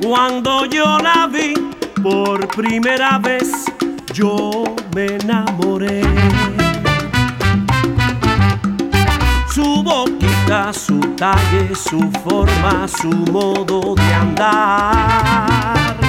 Cuando 0.00 0.66
yo 0.66 0.98
la 0.98 1.26
vi 1.26 1.52
por 2.00 2.46
primera 2.46 3.18
vez, 3.18 3.50
yo 4.12 4.64
me 4.94 5.06
enamoré. 5.06 6.02
Su 9.52 9.82
boquita, 9.82 10.72
su 10.72 11.00
talle, 11.16 11.74
su 11.74 11.98
forma, 12.22 12.86
su 12.86 13.10
modo 13.32 13.96
de 13.96 14.14
andar. 14.14 16.03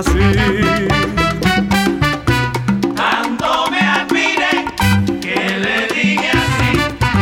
Así. 0.00 0.88
Tanto 2.96 3.70
me 3.70 3.80
admire 3.80 4.52
que 5.20 5.40
le 5.64 5.76
dije 5.94 6.30
así. 6.42 6.70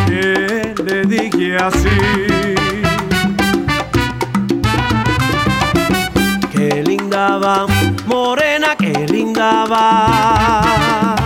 Que 0.06 0.74
le 0.84 1.02
dije 1.02 1.56
así. 1.56 1.98
Qué 6.52 6.82
linda 6.86 7.38
va, 7.38 7.66
morena, 8.06 8.76
qué 8.78 9.06
linda 9.10 9.64
va. 9.64 11.16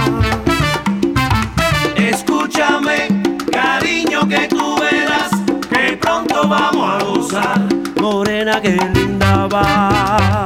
Escúchame, 1.96 3.08
cariño, 3.50 4.26
que 4.26 4.48
tú 4.48 4.76
verás 4.80 5.30
que 5.68 5.98
pronto 5.98 6.48
vamos 6.48 6.94
a 6.94 7.04
gozar. 7.04 7.60
Morena, 8.00 8.60
qué 8.60 8.76
linda 8.94 9.46
va, 9.48 10.44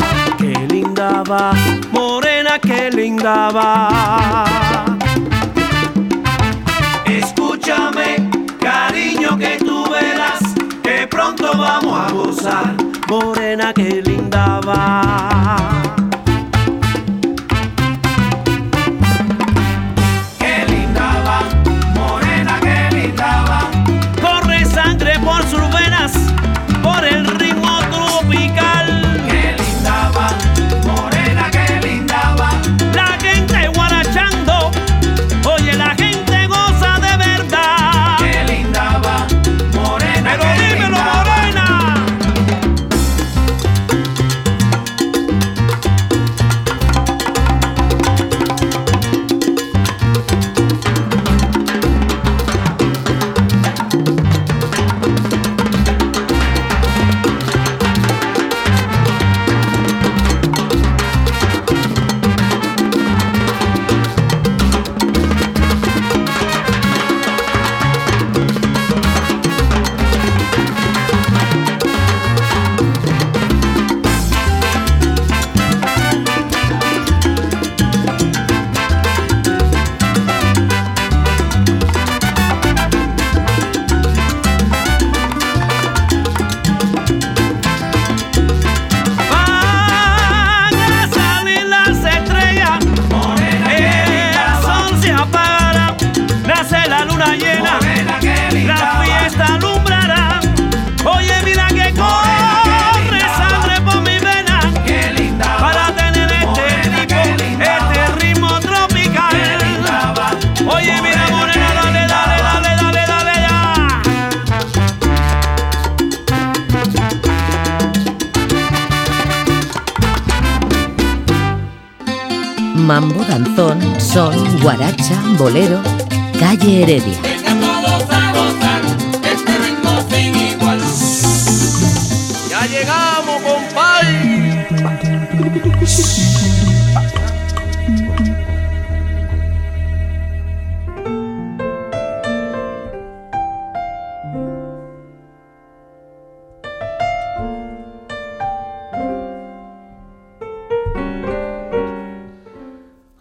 morena, 1.93 2.59
qué 2.59 2.91
linda 2.91 3.51
va. 3.51 4.85
Escúchame, 7.05 8.31
cariño, 8.61 9.37
que 9.37 9.59
tú 9.59 9.85
verás 9.91 10.41
que 10.83 11.07
pronto 11.09 11.51
vamos 11.57 11.99
a 11.99 12.13
gozar. 12.13 12.75
Morena, 13.09 13.73
qué 13.73 14.03
linda 14.03 14.61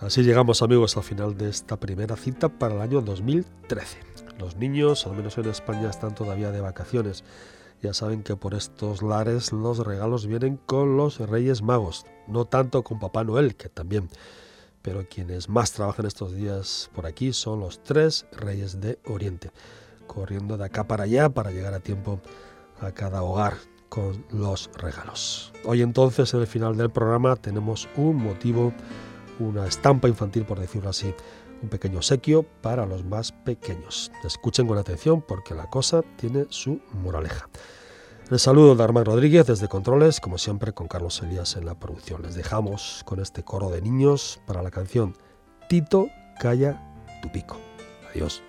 Así 0.06 0.22
llegamos 0.22 0.62
amigos 0.62 0.96
al 0.98 1.04
final 1.04 1.36
de 1.36 1.50
esta 1.50 1.80
primera 1.80 2.16
cita 2.16 2.48
para 2.48 2.76
el 2.76 2.82
año 2.82 3.02
2013. 3.02 3.98
Los 4.38 4.56
niños, 4.56 5.08
al 5.08 5.16
menos 5.16 5.36
en 5.40 5.50
España, 5.50 5.90
están 5.90 6.14
todavía 6.14 6.52
de 6.52 6.62
vacaciones. 6.62 7.24
Ya 7.82 7.92
saben 7.96 8.22
que 8.22 8.36
por 8.36 8.54
estos 8.54 9.02
lares 9.02 9.52
los 9.52 9.80
regalos 9.80 10.28
vienen 10.28 10.58
con 10.68 10.96
los 10.96 11.18
Reyes 11.18 11.64
Magos, 11.64 12.06
no 12.28 12.46
tanto 12.46 12.84
con 12.84 13.00
Papá 13.00 13.24
Noel, 13.24 13.56
que 13.56 13.68
también. 13.68 14.08
Pero 14.84 15.08
quienes 15.10 15.50
más 15.50 15.72
trabajan 15.72 16.06
estos 16.06 16.36
días 16.36 16.92
por 16.94 17.08
aquí 17.08 17.34
son 17.34 17.62
los 17.62 17.82
tres 17.82 18.28
Reyes 18.32 18.80
de 18.80 19.00
Oriente, 19.08 19.50
corriendo 20.06 20.56
de 20.56 20.66
acá 20.66 20.88
para 20.88 21.06
allá 21.06 21.30
para 21.30 21.50
llegar 21.50 21.74
a 21.74 21.80
tiempo 21.80 22.20
a 22.80 22.92
cada 22.92 23.24
hogar 23.24 23.56
con 23.90 24.24
los 24.30 24.70
regalos. 24.78 25.52
Hoy 25.64 25.82
entonces, 25.82 26.32
en 26.36 26.42
el 26.42 26.48
final 26.48 26.78
del 26.78 26.92
programa, 26.92 27.36
tenemos 27.38 27.90
un 27.98 28.18
motivo 28.18 28.72
una 29.40 29.68
estampa 29.68 30.08
infantil, 30.08 30.46
por 30.46 30.60
decirlo 30.60 30.90
así, 30.90 31.14
un 31.62 31.70
pequeño 31.70 31.98
obsequio 31.98 32.44
para 32.62 32.86
los 32.86 33.04
más 33.04 33.32
pequeños. 33.32 34.12
Escuchen 34.24 34.68
con 34.68 34.78
atención 34.78 35.22
porque 35.22 35.54
la 35.54 35.70
cosa 35.70 36.02
tiene 36.18 36.46
su 36.50 36.82
moraleja. 36.94 37.50
Les 38.30 38.42
saludo 38.42 38.76
de 38.76 38.84
Armán 38.84 39.06
Rodríguez 39.06 39.46
desde 39.46 39.68
Controles, 39.68 40.20
como 40.20 40.40
siempre 40.40 40.74
con 40.74 40.88
Carlos 40.88 41.22
Elías 41.22 41.56
en 41.58 41.66
la 41.66 41.76
producción. 41.76 42.24
Les 42.24 42.34
dejamos 42.34 43.04
con 43.06 43.20
este 43.20 43.44
coro 43.44 43.70
de 43.70 43.82
niños 43.82 44.42
para 44.48 44.64
la 44.64 44.72
canción 44.72 45.16
Tito, 45.70 46.08
calla 46.40 46.82
tu 47.22 47.32
pico. 47.32 47.58
Adiós. 48.10 48.42